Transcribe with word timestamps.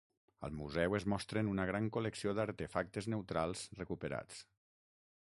Al 0.45 0.53
museu 0.59 0.95
es 0.99 1.05
mostren 1.13 1.51
una 1.51 1.67
gran 1.71 1.89
col·lecció 1.97 2.35
d'artefactes 2.39 3.11
neutrals 3.15 3.63
recuperats. 3.83 4.41